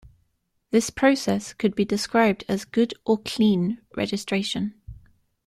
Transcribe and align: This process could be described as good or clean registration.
This 0.71 0.89
process 0.89 1.53
could 1.53 1.75
be 1.75 1.85
described 1.85 2.43
as 2.49 2.65
good 2.65 2.95
or 3.05 3.19
clean 3.19 3.81
registration. 3.95 4.73